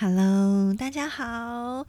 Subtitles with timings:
[0.00, 1.84] Hello，大家好，啊，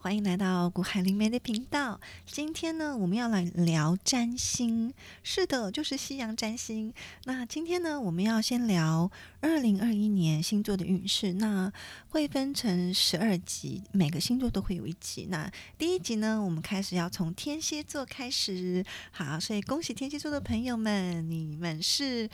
[0.00, 2.00] 欢迎来到古海灵媒的频道。
[2.24, 6.90] 今天呢，我们要来聊占星，是的，就是西洋占星。
[7.24, 9.10] 那今天呢，我们要先聊
[9.42, 11.34] 二零二一年星座的运势。
[11.34, 11.70] 那
[12.08, 15.26] 会分成十二集，每个星座都会有一集。
[15.28, 18.82] 那第一集呢，我们开始要从天蝎座开始。
[19.10, 22.26] 好，所以恭喜天蝎座的朋友们，你们是。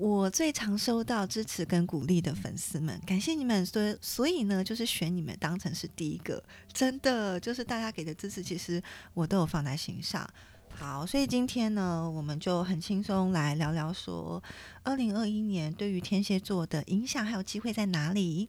[0.00, 8.82] 我最常收到支持跟鼓励的粉丝们，感谢你们，所以所以呢，就是选你们当成是第一个，真的就是大家给的支持，其实
[9.12, 10.26] 我都有放在心上。
[10.70, 14.42] 好，所以今天呢，我们就很轻松来聊聊说，
[14.82, 18.48] 二零二一年对于天蝎座的影响还有机会在哪里？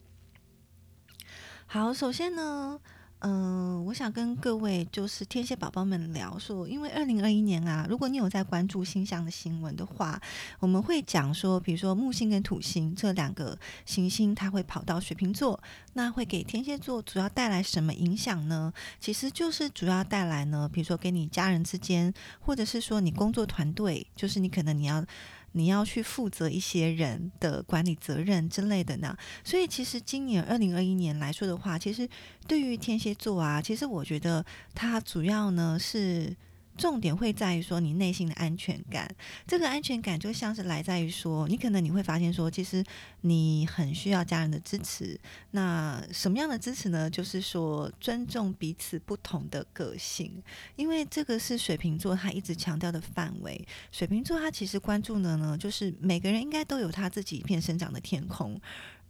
[1.65, 2.79] 好，首先呢。
[3.23, 10.19] 嗯，我想跟各位就是天蝎宝宝们聊说，因为二零二一年啊，如果你有在关注星象的新闻的话，
[10.59, 15.61] 我们会讲说，比如说木星跟土星这两个行星，它会跑到水瓶座，
[15.93, 18.73] 那会给天蝎座主要带来什么影响呢？
[18.99, 25.05] 其实就是主要带来呢，比如说跟你家人之间，或者是说你工作团队，就是你可能你要。
[25.53, 32.07] 你要去负责一些人的管理责任之类的呢，所以其实今年二零二一年来说的话，其实
[32.47, 36.35] 对于天蝎座啊，其实我觉得它主要呢是。
[36.77, 39.13] 重点会在于说你内心的安全感，
[39.45, 42.83] 这个安全感就像是来在于说，你可能你会发现说，其实
[43.21, 45.19] 你很需要家人的支持。
[45.51, 47.09] 那什么样的支持呢？
[47.09, 50.41] 就是说尊重彼此不同的个性，
[50.75, 53.63] 因为这个是水瓶座他一直强调的范围。
[53.91, 58.59] 水瓶座他其实关注的呢，就是每个人应该都有他自己一片生长的天空，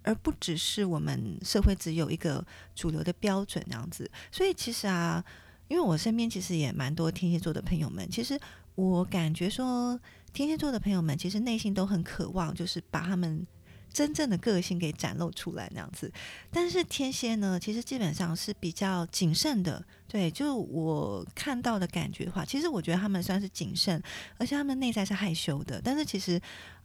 [0.04, 2.46] 而不只是我们社会只有一个
[2.76, 4.10] 主流的标准这样子。
[4.32, 5.24] 所以其实啊。
[5.72, 8.38] 因为我身边其实也蛮多天蝎座的朋友们，其实
[8.76, 9.98] 我感觉说
[10.34, 13.48] 天蝎座的朋友们其实内心都很渴望，就是把他们
[13.90, 16.12] 真正的个性给展露出来那样子。
[16.52, 24.04] 但是天蝎呢，其实基本上是比较谨慎的，对，就我看到的感觉的话，其实我觉得他们算是谨慎，
[24.38, 25.80] 而且他们内在是害羞的。
[25.82, 26.38] 但是其实，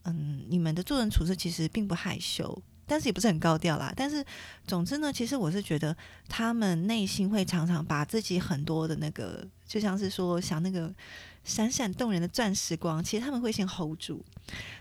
[0.05, 2.63] 嗯，你们的做人处事其实并不害羞。
[2.87, 3.93] 但是也不是很高调啦。
[3.97, 4.25] 但是
[4.67, 5.97] 总之呢，其实我是觉得
[6.29, 10.95] 他们内心会常常把自己很多的那个，就像是说想那个
[11.45, 14.25] 闪闪动人的钻石光，其实他们会先 hold 住。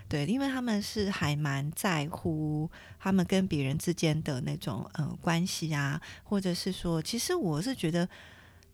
[0.08, 8.08] 对，因为他们是还蛮在乎他们跟别人之间的那种呃关系啊，或者是说，其实我是觉得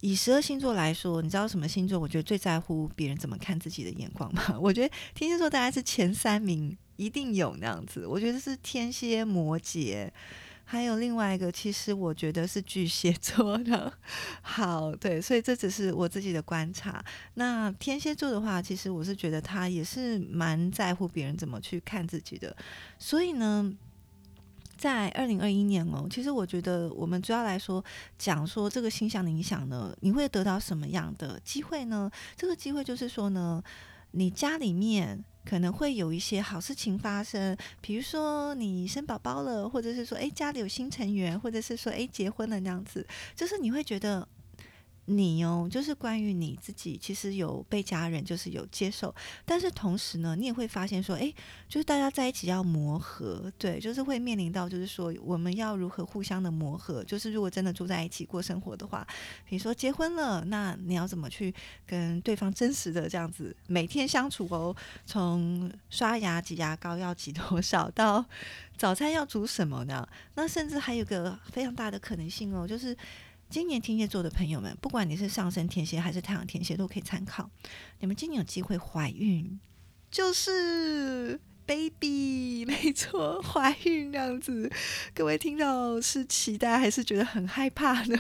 [0.01, 1.99] 以十二星座来说，你知道什么星座？
[1.99, 4.43] 我觉得最在乎别人怎么看自己的眼光吗？
[4.61, 6.77] 我觉得天蝎座大概是前三名。
[7.03, 10.09] 一定有那样子，我觉得是天蝎、摩羯，
[10.65, 13.93] 还有另外一个，其实我觉得是巨蟹座的。
[14.41, 17.05] 好，对，所以这只是我自己的观察。
[17.35, 22.57] 那天蝎座的话，其实我是觉得他也是蛮在乎别人怎么去看自己的。
[22.99, 23.75] 所以呢，
[24.77, 27.85] 在二零二一年哦，其实我觉得我们主要来说
[28.17, 32.11] 讲说这个星象的影响呢，你会得到什么样的机会呢？
[32.37, 33.63] 这个机会就是说呢，
[34.13, 35.25] 你家里面。
[35.45, 44.27] 可能会有一些好事情发生，比如说你生宝宝了，或者是说，诶家里有新成员，或者是说，诶结婚了那样子，就是你会觉得。
[45.07, 49.13] 你哦，就是关于你自己，其实有被家人就是有接受，
[49.45, 51.33] 但是同时呢，你也会发现说，哎，
[51.69, 59.05] 就是大家在一起要磨合，对，就是会面临到就是说，我们要如何互相的磨合，就是如果真的住在一起过生活的话，
[59.45, 61.53] 比如说结婚了，那你要怎么去
[61.85, 64.75] 跟对方真实的这样子每天相处哦？
[65.05, 68.25] 从刷牙挤牙膏要挤多少，到
[68.77, 70.09] 早餐要煮什么呢？
[70.37, 72.97] 那甚至还有个非常大的可能性哦，就是。
[73.53, 77.51] 今年天蝎座的朋友们，不管你是上升天蝎还是太阳天蝎，都可以参考。
[78.01, 79.61] 你们今年有机会怀孕，
[80.11, 84.73] 就是 baby， 没错，怀孕这样子。
[85.13, 88.19] 各位听到是期待还是觉得很害怕呢？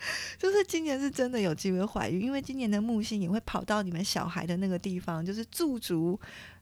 [0.38, 6.18] 就是今年是真的有机会怀孕，因为今年的木星也会跑到你们小孩的那个地方，就是驻足。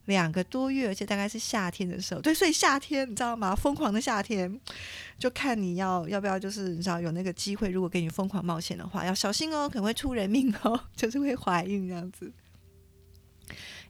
[0.06, 3.54] 两个多月，而且大概是夏天的时候，对，所以夏天你知道吗？
[3.54, 4.58] 疯狂的夏天，
[5.18, 12.32] 就看你要要不要，就是你知道有那个机会，如果给你疯狂冒险的话，要小心哦，可能会出人命哦， 就是会怀孕这样子。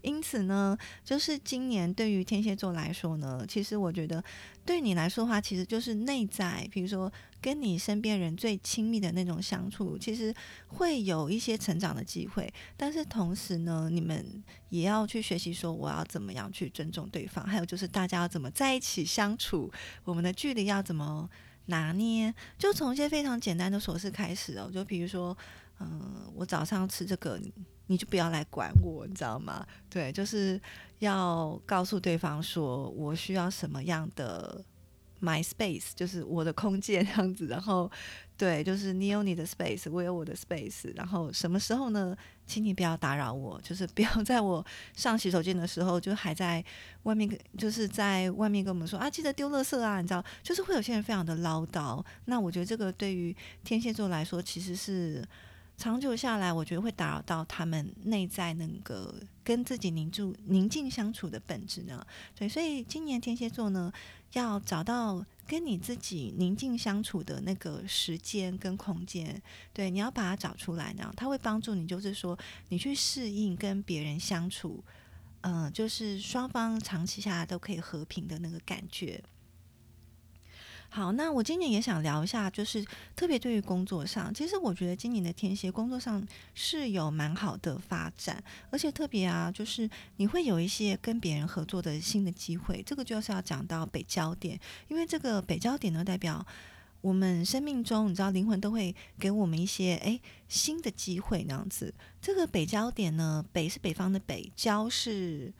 [0.03, 4.23] 因此呢，就是今年对于天蝎座来说呢，其实我觉得
[4.67, 10.35] 对你来说的话，其实就是内在，比如说跟你身边人最亲密的那种相处，其实
[10.67, 12.53] 会有一些成长的机会。
[12.77, 19.71] 但是同时呢，你们也要去学习说，我要怎么样去尊重对方，还有就是大家要怎么在一起相处，
[20.05, 21.29] 我们的距离要怎么
[21.67, 25.37] 拿捏，就从一些非常简单的琐事开始哦，就比如说，
[25.81, 27.41] 嗯，我早上吃这个。
[27.91, 29.67] 你就不要来管我，你知道吗？
[29.89, 30.61] 对，就是
[30.99, 34.63] 要告诉对方说我需要什么样的
[35.23, 37.47] my space，就是我的空间这样子。
[37.47, 37.91] 然后，
[38.37, 40.93] 对，就是你有你的 space，我有我的 space。
[40.97, 42.17] 然后什么时候呢？
[42.47, 44.65] 请你不要打扰我，就是不要在我
[44.97, 46.65] 上洗手间的时候，就还在
[47.03, 47.29] 外面，
[47.59, 52.03] 就是在外面跟我们说啊，记得丢垃圾啊，你知道，就是会有些人非常的唠叨。
[52.25, 55.23] 那我觉得这个对于天蝎座来说，其实是。
[55.79, 59.15] 长久下来，我觉得会打扰到他们内在那个
[59.45, 62.05] 跟自己凝住宁静相处的本质呢。
[62.35, 63.93] 对，所以今年天蝎座呢，
[64.33, 69.41] 要找到跟你自己宁静相处的那个时间跟空间。
[69.73, 72.37] 对，你要把它找出来呢，它会帮助你，就是说
[72.71, 74.83] 你去适应跟别人相处，
[75.43, 79.23] 嗯，就是双方长期下来都可以和平的那个感觉。
[80.91, 92.83] 好，那我今年也想聊一下，就是特别对于工作上，其实我觉得今年的天蝎工作上是有蛮好的发展，而且特别啊，就是你会有一些跟别人合作的新的机会。
[92.85, 94.59] 这个就是要讲到北焦点，
[94.89, 96.45] 因为这个北焦点呢，代表
[97.03, 101.93] 我们生命中，你知道灵魂都会给我们一些诶新的机会那样子。
[102.21, 105.53] 这个北焦点呢，北是北方的北，焦是。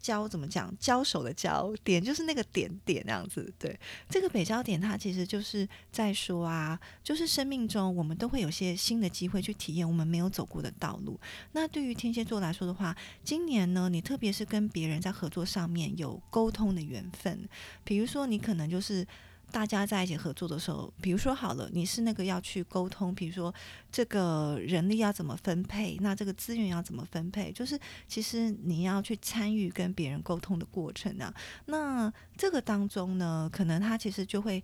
[0.00, 0.74] 交怎么讲？
[0.78, 3.52] 交手的交点就是那个点点那样子。
[3.58, 3.78] 对，
[4.08, 11.18] 这个北焦点，它其实就是在说啊，就是生命中我们都会有些新的机会去体验我们没有走过的道路。
[11.52, 17.48] 那对于天蝎座来说的话，今年呢，你特别是跟别人在合作上面有沟通的缘分，
[17.82, 19.06] 比如说你可能就是。
[19.50, 23.54] 大家在一起合作的时候，比如说好了，你是那个要去沟通，比如说
[23.92, 31.32] 这个人力要怎么分配，那这个资源要怎么分配，就是其实你要去参与跟别人沟通的过程啊。
[31.66, 34.62] 那这个当中呢，可能他其实就会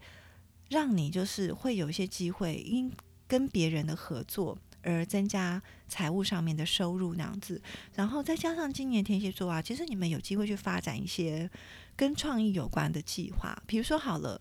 [0.71, 2.93] 让你就是会有一些机会，因
[3.29, 7.63] 跟别人的合作而增加财务上面的收入那样子。
[7.95, 11.49] 然后再加上今年天蝎座啊，其实你们有机会去发展一些
[11.95, 14.41] 跟创意有关的计划，比如说好了。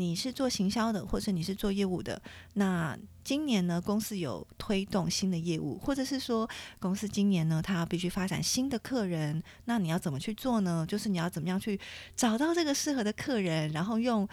[0.00, 2.20] 你是做行销的，或者你是做业务的，
[2.54, 6.48] 那今年呢，公司有推动新的业务，或者是说
[6.78, 10.86] 公司今年呢，它必须发展新的客人，那你要怎么去做呢？
[10.88, 11.78] 就是你要怎么样去
[12.16, 14.26] 找到这个适合的客人，然后用。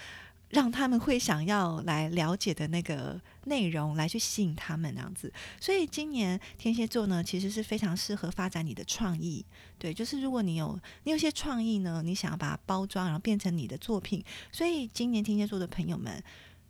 [0.50, 5.32] 让他们会想要来了解的那个内容，来去吸引他们那样子。
[5.60, 9.46] 所以今年天蝎座呢，其实是非常适合发展你的创意。
[9.78, 14.24] 对，就是如果你有你有些创意呢，你想要把它包装，然后变成你的作品。
[14.52, 16.24] 所以今年天蝎座的朋友们，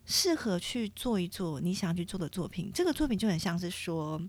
[0.06, 2.72] 适合去做一做你想要去做的作品。
[2.74, 4.22] 这个作品就很像是说，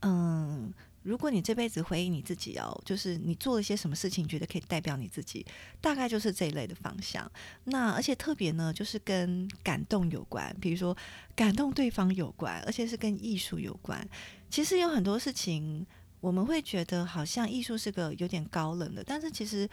[0.00, 0.72] 嗯。
[1.02, 5.44] 如果你这辈子回忆你自己哦，就是你做了些什么事情，觉得可以代表你自己，
[5.80, 7.30] 大概就是这一类的方向。
[7.64, 10.96] 那而且特别呢，就是跟感动有关，比如说
[11.34, 14.08] 感动对方有关，而且是跟艺术有关。
[14.48, 15.84] 其实有很多事情，
[16.20, 19.68] 我们会觉得好像艺术是个有点高冷的，但是其实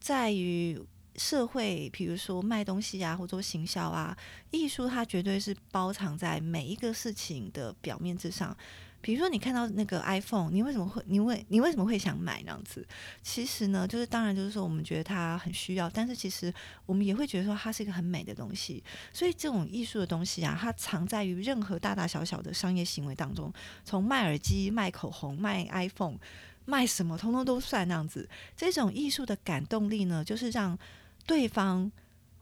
[0.00, 0.80] 在于
[1.14, 4.16] 社会，比如说卖东西啊，或者行销啊，
[4.50, 8.56] 艺术它绝对是包藏在每一个事情的表面之上。
[9.06, 11.00] 比如说，你看到那个 iPhone，你为什么会？
[11.06, 12.84] 你为你为什么会想买那样子？
[13.22, 16.52] 其实呢，就是当然就是说，我们觉得它很需要，但是其实
[16.86, 18.82] 我们也会觉得说，它是一个很美的东西。
[19.12, 23.52] 所以这种艺术的东西啊，它藏在于任何大大小小的商业行为当中，
[23.84, 26.18] 从卖耳机、卖口红、卖 iPhone、
[26.64, 28.28] 卖什么，通通都算那样子。
[28.56, 30.76] 这种艺术的感动力呢，就是让
[31.24, 31.92] 对方。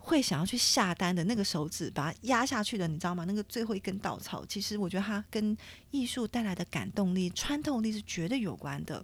[0.06, 3.24] 会想要去下单的那个手指，把它压下去的，你知道吗？
[3.24, 5.56] 那个最后一根稻草，其实我觉得它跟
[5.90, 9.02] 艺术带来的感动力、穿透力是绝对有关的。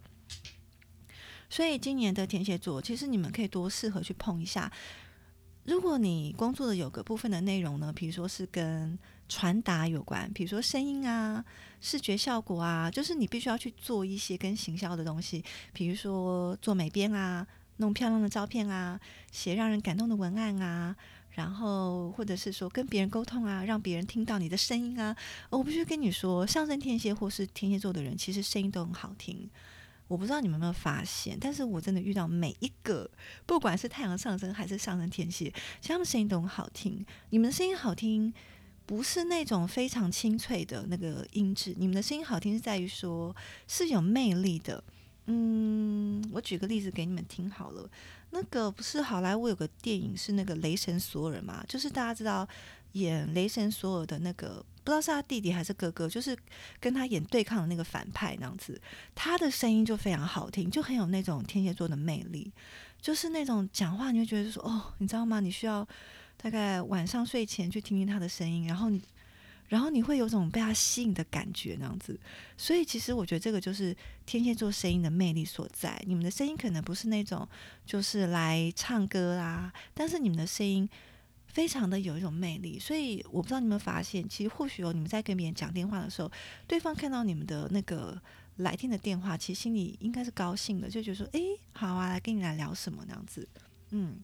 [1.49, 4.71] 所以今年的天蝎座，其实你们可以多适合去碰一下。
[5.64, 11.42] 如果你工作的有个部分的内容呢，比如说是跟传达有关，比如说声音啊、
[11.80, 15.42] 视觉效果啊，就是你必须要去做一些跟行销的东西，
[15.73, 17.47] 比如说做美编啊。
[17.81, 19.01] 弄漂亮的照片啊，
[19.33, 20.95] 写让人感动的文案啊，
[21.31, 25.17] 然后或者是说跟别人沟通啊，让别人听到你的声音啊。
[25.49, 29.51] 我必须跟你说，上升天蝎或是天蝎座的人，其实声音都很好听。
[30.09, 33.11] 我不知道你们有没有发现，但是我真的遇到每一个，
[33.47, 37.05] 不管是太阳上升还是上升天蝎，其他们声音都很好听。
[37.31, 38.35] 你们的声音好听，
[38.85, 43.35] 不是那种非常清脆的那个音质，你们的声音好听是在于说
[43.67, 44.83] 是有魅力的。
[45.33, 47.89] 嗯，我举个例子给你们听好了。
[48.31, 51.65] 那个不是好莱坞有个电影是那个雷神索尔嘛？
[51.69, 52.47] 就是大家知道
[52.93, 56.37] 演雷神索尔的那个，不知道是他弟弟还是哥哥，就是
[56.81, 58.81] 跟他演对抗的那个反派那样子。
[59.15, 62.53] 他的声音就非常好听，就很有那种天蝎座的魅力，
[63.01, 65.39] 就是那种讲话你会觉得说哦，你知道吗？
[65.39, 65.87] 你需要
[66.37, 69.01] 大概晚上睡前去听听他的声音，然后你。
[69.71, 72.19] 然后你会有种被他吸引的感觉那样子。
[72.57, 73.97] 所以其实我觉得这个就是
[74.27, 76.03] 天蝎座声音的魅力所在。
[76.07, 77.49] 你们的声音可能不是那种
[77.87, 80.89] 就是来唱歌啦，但是你们的声音
[81.47, 82.81] 非常的有一种魅力。
[82.81, 86.31] 所以我不知道你们发现，其实或许有你们在跟别人讲电话的时候，
[86.67, 88.21] 对方看到你们的那个
[88.57, 91.41] 来电的电话，其实心里应该是高兴的，就觉得说，诶，
[91.73, 93.49] 好啊，来跟你来聊什么那样子，
[93.91, 94.19] 嗯。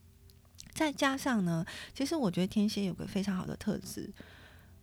[0.73, 4.13] 再加上呢，其实我觉得天蝎有个非常好的特质。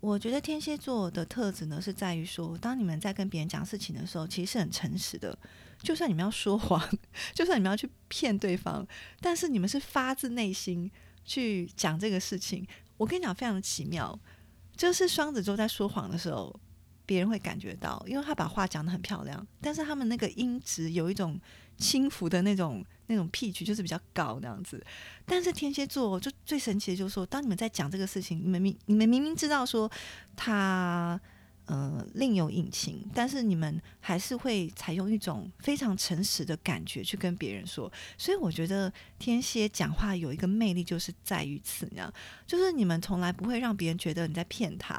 [0.03, 5.39] 我觉得天蝎座的特质呢，是在于说，当你们在跟别人讲事情的时候，其实是很诚实的。
[5.81, 6.77] 就算你们要说谎，
[7.33, 8.85] 就算你们要去骗对方，
[9.21, 10.91] 但是你们是发自内心
[11.23, 12.67] 去讲这个事情。
[12.97, 14.19] 我跟你讲，非常的奇妙，
[14.75, 16.53] 就是双子座在说谎的时候，
[17.05, 21.39] 别人会感觉到，因为他把话讲得很漂亮，但是他们那个音质有一种。
[21.75, 24.81] 轻浮的那种那种 pitch 就是比较高那样子，
[25.25, 29.91] 但是天蝎座就最神奇的就是说，当你们在讲这个事情，你们明你们明明知道说
[30.35, 31.19] 他
[31.65, 37.91] 呃另有隐情，但是你们还是会采用一种非常诚实的感觉去跟别人说。
[38.19, 42.13] 所以我觉得天蝎讲话有一个魅力，就是在于此，那样
[42.45, 44.95] 就是你们从来不会让别人觉得你在骗他，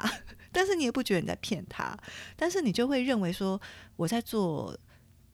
[0.55, 1.97] 但是你也不觉得你在骗他，
[2.35, 3.61] 但是你就会认为说
[3.97, 4.75] 我在做。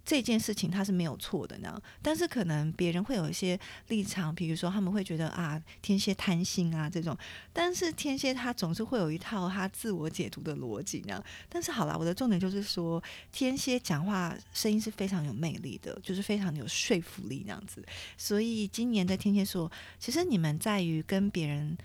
[0.03, 3.57] 这件事情他是没有错的呢，但是可能别人会有一些
[3.89, 7.15] 立场，比如说他们会觉得啊，天蝎贪心啊这种，
[7.53, 11.23] 但是天蝎他总是会有一套他自我解读的逻辑呢。
[11.47, 13.01] 但是好了，我的重点就是说，
[13.31, 17.85] 天蝎讲话声音是非常有魅力的，就是非常有说服力那样子。
[18.17, 21.77] 所以今年的天蝎座，其实你们在于跟别人。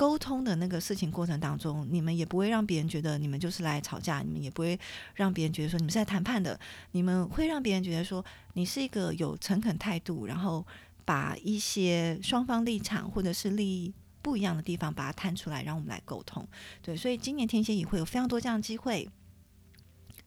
[0.00, 4.80] 沟通的那个事情过程当中，你们也不会让别人觉得你们就是来吵架，你们也不会
[5.12, 6.58] 让别人觉得说你们是在谈判的，
[6.92, 10.66] 你们会让别人觉得说你是一个有诚恳态度，然后
[11.04, 13.92] 把一些双方立场或者是利益
[14.22, 16.48] 不一样的地方把它摊出来，让我们来沟通。
[16.80, 19.06] 对，所以今年天蝎也会有非常多这样的机会。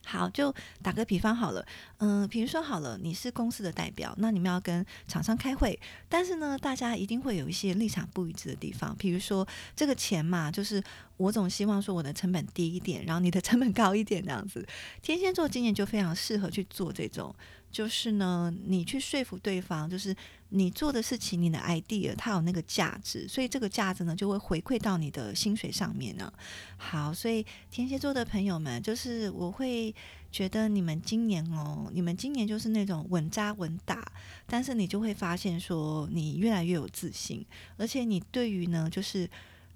[0.06, 1.66] 好，就打个比方好了，
[1.98, 5.80] 嗯，比如说好了，你是公司的代表，那你们要跟厂商开会，
[6.10, 10.84] 但是呢，大家一定会有一些立场不一致的地方，比如说这个钱嘛，就是
[11.18, 14.66] 我总希望说我的成本低一点，然后你的成本高一点这样子。
[15.02, 17.34] 天蝎座今年就非常适合去做这种。
[17.74, 20.16] 就是呢，你去说服对方，就是
[20.50, 26.32] 你做的事情，你的 idea 它有那个价值，所以这个价值呢就会回馈到你的薪水上面呢。
[26.78, 29.94] 好，所以天蝎座的朋友们，就是我会
[30.32, 34.10] 觉得你们今年哦，你们今年就是那种稳扎稳打，
[34.46, 37.44] 但是你就会发现说，你越来越有自信，
[37.78, 39.28] 而且你对于呢，就是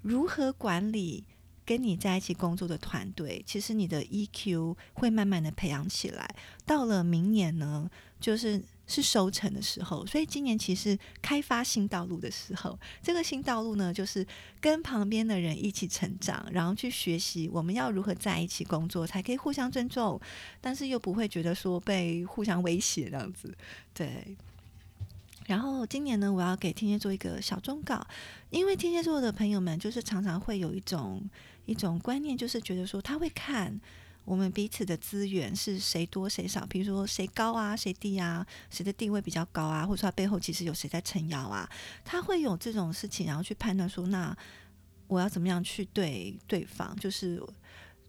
[0.02, 1.24] 如何管理。
[1.68, 6.26] 跟你在一起工作的团队，其实你的 EQ 会慢慢的培养起来。
[6.64, 7.86] 到了明年呢，
[8.18, 12.78] 就是是收成的时候，所以今年其实开发新道路的时候。
[13.02, 14.26] 这个新道路呢，就是
[14.62, 20.18] 跟旁边的人一起成长，然后去学习我们要如何在一起工作，才可以互相尊重，
[20.62, 23.54] 但是又不会觉得说被互相威胁这样子。
[23.92, 24.34] 对。
[25.48, 28.06] 然后今年呢，我要给天蝎座一个小忠告，
[28.50, 31.28] 因为天蝎座的朋友们就是常常会有一种。
[31.68, 33.78] 一种观念就是觉得说，他会看
[34.24, 41.68] 我们彼此的资源是谁多谁少，比如说谁高啊，谁低啊，谁的地位比较高啊，或者说他背后其实有谁在撑腰啊，
[42.06, 44.34] 他会有这种事情，然后去判断说，那
[45.08, 46.96] 我要怎么样去对对方？
[46.96, 47.36] 就是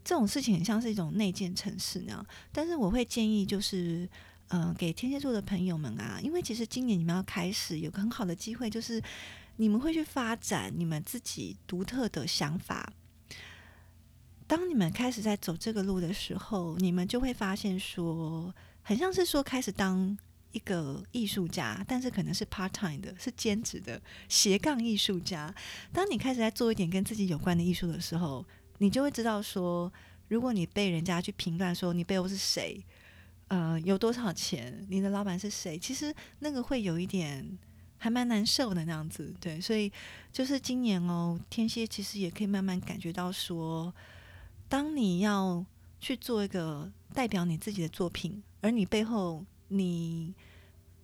[0.06, 2.26] 这种事情很像是一种内建城市那样。
[2.54, 4.08] 但是我会建议，就是
[4.50, 9.02] 嗯，给天蝎座的朋友们啊，因为其实今年你们要开始有个很好的机会，就是
[9.58, 12.92] 你们会去发展你们自己独特的想法。
[14.48, 18.52] 当你们开始在走这个路的时候，你们就会发现说，
[18.82, 20.18] 很像是说开始当
[20.52, 25.54] 一个艺术家，但是可能是 part time 的，是兼职的斜杠艺术家。
[25.94, 28.44] 当你开始在做一点跟自己有关的艺术的时候，
[28.80, 29.94] 你就会知道说，
[30.28, 32.84] 如果你被人家去评断说你背后是谁，
[33.50, 37.60] 呃，有多少钱，你的老板是谁，其实那个会有一点
[37.98, 39.36] 还蛮难受的那样子。
[39.40, 39.92] 对，所以
[40.32, 43.94] 就是今年哦，天蝎其实也可以慢慢感觉到说。
[44.72, 45.66] 当你要
[46.00, 50.32] 去做一个代表你自己的作品，而你背后你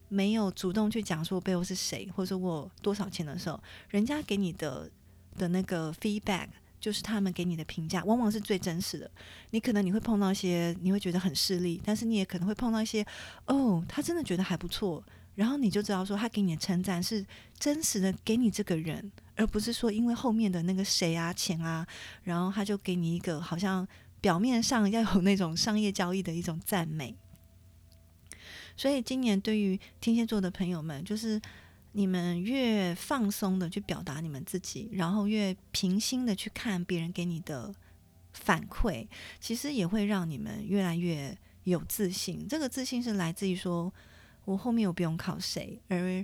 [0.07, 3.59] 没有主动去讲说背后是谁，或者说我多少钱的时候，
[3.89, 4.87] 人家给你的
[5.35, 6.49] 的那个 feedback
[6.85, 9.09] 就是他们给你的评价，往往是最真实的。
[9.49, 13.03] 你可能你会碰到一些你会觉得很势利，但是你也可能会碰到一些
[13.47, 17.25] 哦，他真的觉得还不错，然后你就知道说他给你的称赞是
[17.57, 19.11] 真实的，给你这个人。
[19.35, 21.87] 而不是说因为后面的那个谁啊钱啊，
[22.21, 23.87] 然后他就给你一个好像
[24.21, 27.15] 表面上要有那种商业交易的一种赞美。
[28.77, 31.41] 所以今年对于天蝎座的朋友们，就是
[31.97, 37.73] 你们越放松的去表达你们自己，然后越平心的去看别人给你的
[38.33, 39.07] 反馈，
[39.39, 42.45] 其实也会让你们越来越有自信。
[42.49, 43.91] 这个自信是来自于说，
[44.43, 46.23] 我后面我不用靠谁，而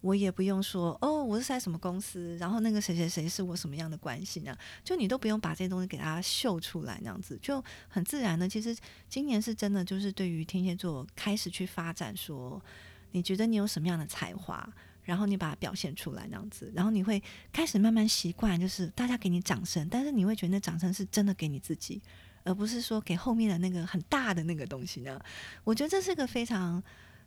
[0.00, 4.56] 我也不用说哦，我是在什么公司，然后那个谁谁谁是我什么样的关系呢？
[4.84, 8.48] 就你都不用把这些东西给他秀出来，那样子就很自然的。
[8.48, 8.76] 其实
[9.08, 12.62] 今年是真的，就是对于天蝎座开始去发展，说
[13.10, 22.00] 你觉得你有什么样的才华，然后你把它表现出来，那样子，然后你会开始慢慢习惯，就是大家给你掌声，但是你会觉得那掌声是真的给你自己，
[22.44, 25.20] 而不是说给后面的那个很大的那个东西呢。
[25.64, 26.82] 我觉得这是个非常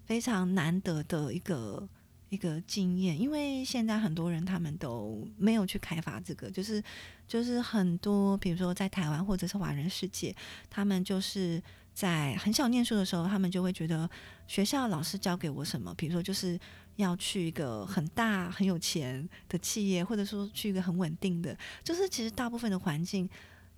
[0.05, 1.87] 非常难得的一个。
[2.29, 6.83] 一个经验，因为现在很多人他们都没有去开发这个，就是
[7.27, 10.35] 就是很多，比如说在台湾或者是华人世界，
[10.67, 11.61] 他们就是
[11.93, 14.09] 在很小念书的时候，他们就会觉得
[14.47, 16.59] 学校老师教给我什么，比如说就是
[16.97, 23.29] 要去一个很大很有钱的企业，或者说去一个很稳定的，就是其实大部分的环境。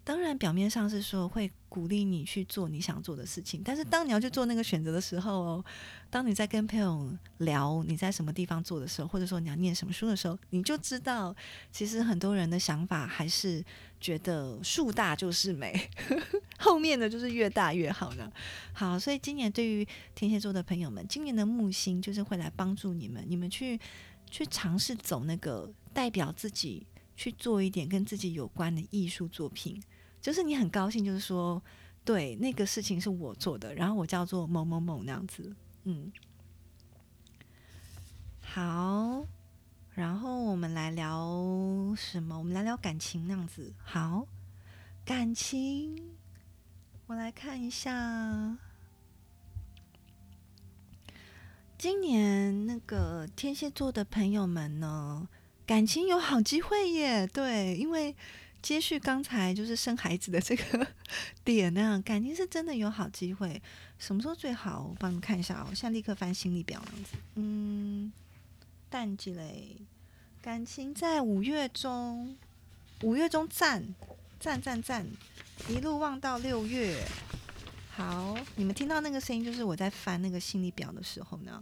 [0.05, 5.65] 当然，表面上是说会鼓励你去做你想做的事情，但是当你要去做那个选择的时候，
[6.12, 11.35] 当你在跟朋友聊你在什么地方做的时候，或者说你要念什么书的时候，你就知道，
[11.71, 13.65] 其实很多人的想法还是
[14.00, 15.89] 觉得树大就是美，
[16.59, 18.31] 后面的就是越大越好呢。
[18.74, 19.83] 好，所以今年对于
[20.13, 23.79] 天蝎座的朋友们，今年的木星就是会来帮助你们，你们去
[24.29, 26.85] 去尝试走那个代表自己
[27.15, 29.81] 去做一点跟自己有关的艺术作品。
[30.25, 31.62] 就是你很高兴，就是说，
[32.03, 36.12] 对那个事情是我做的，然后我叫做某某某那样子，嗯，
[38.41, 39.24] 好，
[39.91, 42.36] 然后我们来聊什么？
[42.36, 43.72] 我们来聊感情那样子。
[43.84, 44.25] 好，
[45.05, 45.96] 感情，
[47.05, 48.58] 我来看一下，
[51.77, 55.29] 今年那个天蝎座的朋友们呢，
[55.67, 57.27] 感情有好机会耶。
[57.27, 58.15] 对，因为。
[58.65, 60.88] 接续刚才就是生孩子的这个
[61.45, 63.62] 点呢，感情是真的有好机会。
[64.00, 64.88] 什么时候最好？
[64.89, 65.67] 我帮你看一下哦。
[65.67, 67.12] 现在立刻翻心理表样子。
[67.36, 68.12] 嗯，
[68.89, 69.77] 淡季嘞，
[70.41, 72.36] 感情在五月中，
[73.03, 73.93] 五月中赞
[74.39, 75.05] 赞赞赞，
[75.69, 77.05] 一路望到六月。
[77.92, 81.61] 好，你们听到那个声音，就是我在翻那个心理表的时候呢。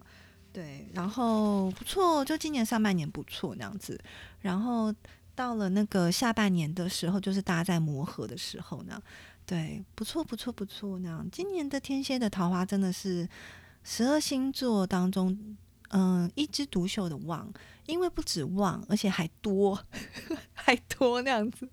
[0.53, 4.01] 对，然后不错，就今年上半年不错那样子，
[4.39, 4.95] 然后。
[5.35, 9.01] 到了那个下半年的时候，就是大家在磨合的时候呢。
[9.45, 10.97] 对，不错，不错，不错。
[10.99, 13.27] 那样，今年的天蝎的桃花真的是
[13.83, 15.57] 十二星座当中，
[15.89, 17.51] 嗯，一枝独秀的旺，
[17.85, 19.77] 因为不止旺，而且还多，
[20.53, 21.67] 还多那样子。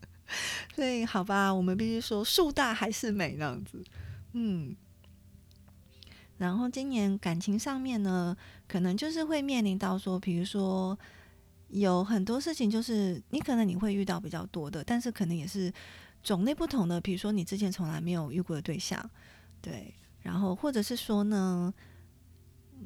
[0.75, 3.85] 所以，好吧，我们必须说树大还是美那样子。
[4.33, 4.75] 嗯。
[6.39, 10.99] 然后，今年感情上面呢，可能就是会面临到说，比如说。
[11.71, 15.73] 有很多事情，就是你可能你会遇到比较多的，但是可能也是
[16.23, 17.01] 种类不同的。
[17.01, 19.09] 比如说你之前从来没有遇过的对象，
[19.63, 21.73] 对，然后或者是说呢，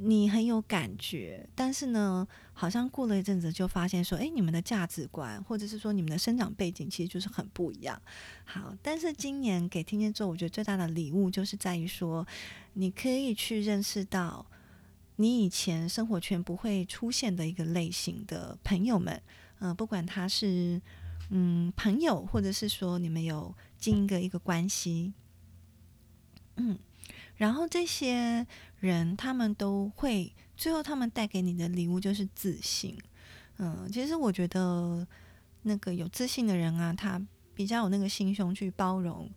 [0.01, 8.01] 你很有感觉，但是呢，好像过了一阵子就发现说，哎，你们的价值观或者是说你们的生长背景其实就是很不一样。
[8.45, 12.27] 好，但是今年给天蝎座，我觉得最大的礼物就是在于说，
[12.75, 14.45] 你可以去认识到。
[15.17, 19.23] 你以前生活圈不会出现的一个类型的朋友们，
[19.61, 20.83] 嗯，不管他是
[21.31, 25.13] 嗯朋友，或者是说你们有经营个一个关系，
[26.57, 26.77] 嗯，
[27.37, 28.45] 然后这些
[28.81, 32.99] 人他们都会最后他们带给你的礼物就是自信，
[33.59, 35.07] 嗯，其实我觉得
[35.63, 37.25] 那个有自信的人啊，他
[37.55, 39.31] 比较有那个心胸去包容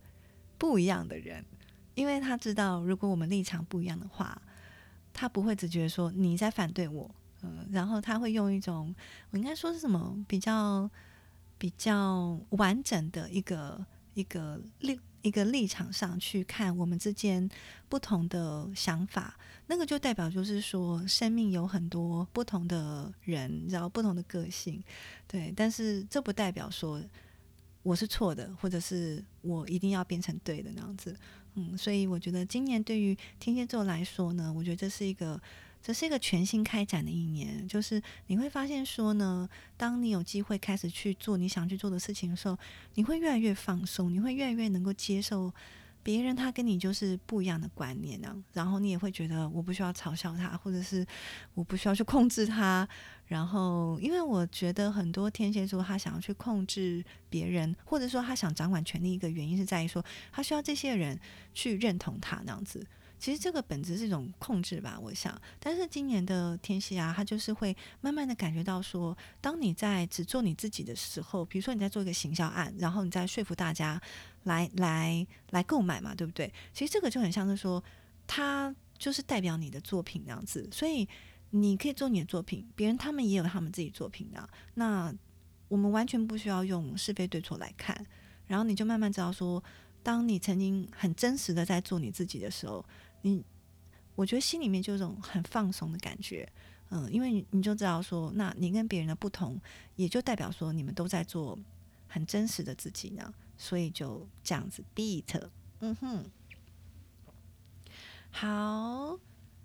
[0.58, 1.44] 不一样的人，
[1.94, 4.42] 因为他知道如果我们立场不一样的话。
[5.18, 8.94] 他不会只觉得说你在反对我，嗯，然后他会用一种
[9.30, 10.88] 我应该说是什么比较
[11.58, 17.50] 比较完整的一个一个立一个立场上去看我们之间
[17.88, 24.80] 不同的想法，那个就代表就是说生命有很多不同的人，然后不同的个性，
[25.26, 27.02] 对，但是这不代表说
[27.82, 31.16] 我是错的，或者是我一定要变成对的那样子。
[31.58, 35.40] 嗯，所以我觉得今年对于天蝎座来说呢，我觉得这是一个，
[35.82, 37.66] 这是一个全新开展的一年。
[37.66, 42.56] 就是你会发现说呢，当你有机会开始去做你想去做的事情的时候，
[42.94, 45.52] 你会越来越放松，你会越来越能够接受。
[46.08, 51.06] 别人他跟你就是不一样的观念呢，然后你也会觉得我不需要嘲笑他，或者是
[51.52, 52.88] 我不需要去控制他。
[53.26, 61.20] 然后，因为我觉得很多天蝎座他想要去控制别人，或者说他想掌管权力，一个原因是在于说他需要这些人
[61.52, 62.82] 去认同他那样子。
[63.18, 65.36] 其实这个本质是一种控制吧，我想。
[65.58, 74.00] 但是今年的天蝎啊，他就是会慢慢的感觉到说，当你在只做你自己的时候，比如说你在做一个行销案，然后你在说服大家
[74.44, 76.52] 来来来购买嘛，对不对？
[76.72, 77.82] 其实这个就很像是说，
[78.26, 81.08] 他就是代表你的作品那样子，所以
[81.50, 84.48] 你可以做你的作品，别人他们也有他们自己作品的。
[84.74, 85.12] 那
[85.66, 88.06] 我们完全不需要用是非对错来看，
[88.46, 89.60] 然后你就慢慢知道说，
[90.04, 92.84] 当你曾经很真实的在做你自己的时候。
[93.22, 93.44] 你，
[94.14, 96.50] 我觉得心里面就有种很放松的感觉，
[96.90, 99.60] 嗯，因为你就知道说，那你跟别人的不同，
[99.96, 101.58] 也就代表说你们都在做
[102.06, 105.48] 很真实的自己呢，所以就这样子 beat，
[105.80, 106.24] 嗯哼，
[108.30, 109.18] 好，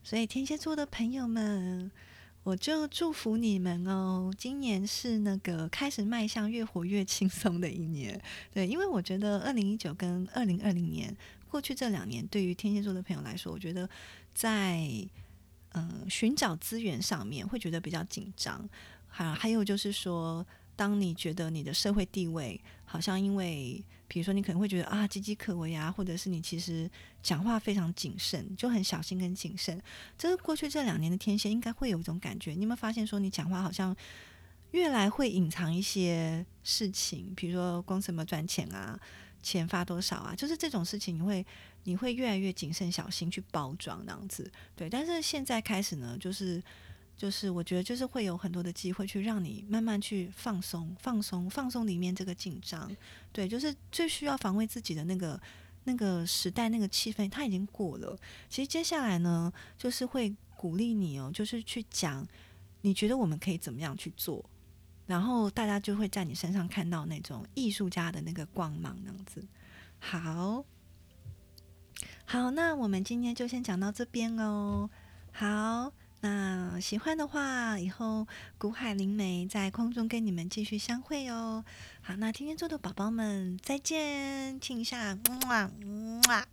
[0.03, 1.91] 所以天蝎座的朋友们。
[2.45, 4.29] 我就祝福你们哦！
[4.37, 11.15] 今年是那个开始迈向越活越轻松的一年，对，因为我觉得二零一九跟二零二零年
[11.53, 13.87] 过去这两年，对于天蝎座的朋友来说，我觉得
[14.33, 14.81] 在
[15.73, 18.67] 嗯寻找资源上面会觉得比较紧张，
[19.07, 20.43] 还还有就是说。
[20.75, 26.89] 当你觉得你的社会地位好像因为，比如说你可能会觉得啊岌岌可危啊，或者是你其实
[27.21, 29.79] 讲话非常谨慎，就很小心跟谨慎。
[30.17, 33.95] 这个过去这两年的天蝎应该会有一种感觉，你有没有发现说你讲话好像
[34.71, 38.99] 越来会隐藏一些事情，比如说公司怎么赚钱啊，
[39.43, 41.45] 钱发多少啊，就是这种事情你会
[41.83, 44.51] 你会越来越谨慎小心去包装那样子。
[44.75, 46.63] 对，但是现在开始呢，就是。
[47.15, 52.91] 就是我觉得，就是会有很多的机会去让你慢慢去放松、放松、放松里面这个紧张。
[53.31, 55.39] 对，就是最需要防卫自己的那个
[55.83, 58.17] 那个时代、那个气氛，它已经过了。
[58.49, 62.27] 其实接下来呢，就是会鼓励你哦，就是去讲
[62.81, 64.43] 你觉得我们可以怎么样去做，
[65.05, 69.45] 然后大家就会在你身上看到那种艺术家的那个光芒，那样子。
[69.99, 70.65] 好，
[72.25, 74.89] 好，那我们今天就先讲到这边哦。
[75.31, 75.91] 好。
[76.25, 78.25] 那喜欢的话，以后
[78.57, 81.65] 古海灵梅在空中跟你们继续相会哦。
[82.01, 86.47] 好，那天天做的宝宝们再见，亲一下，么啊么啊。